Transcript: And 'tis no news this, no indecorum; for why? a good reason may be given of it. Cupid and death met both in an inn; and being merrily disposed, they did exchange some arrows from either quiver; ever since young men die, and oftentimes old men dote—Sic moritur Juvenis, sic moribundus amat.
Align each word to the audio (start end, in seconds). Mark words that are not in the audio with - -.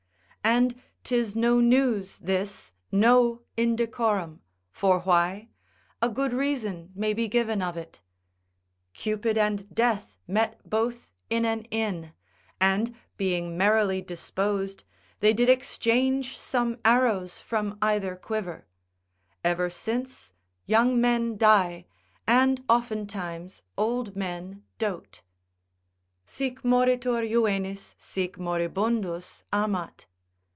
And 0.43 0.81
'tis 1.03 1.35
no 1.35 1.59
news 1.61 2.17
this, 2.17 2.73
no 2.91 3.43
indecorum; 3.55 4.39
for 4.71 5.01
why? 5.01 5.49
a 6.01 6.09
good 6.09 6.33
reason 6.33 6.89
may 6.95 7.13
be 7.13 7.27
given 7.27 7.61
of 7.61 7.77
it. 7.77 8.01
Cupid 8.95 9.37
and 9.37 9.71
death 9.73 10.17
met 10.27 10.59
both 10.67 11.13
in 11.29 11.45
an 11.45 11.65
inn; 11.65 12.13
and 12.59 12.95
being 13.17 13.55
merrily 13.55 14.01
disposed, 14.01 14.83
they 15.19 15.31
did 15.31 15.47
exchange 15.47 16.35
some 16.39 16.79
arrows 16.83 17.37
from 17.39 17.77
either 17.79 18.15
quiver; 18.15 18.65
ever 19.45 19.69
since 19.69 20.33
young 20.65 20.99
men 20.99 21.37
die, 21.37 21.85
and 22.25 22.63
oftentimes 22.67 23.61
old 23.77 24.15
men 24.15 24.63
dote—Sic 24.79 26.63
moritur 26.63 27.21
Juvenis, 27.29 27.93
sic 27.99 28.37
moribundus 28.39 29.43
amat. 29.53 30.07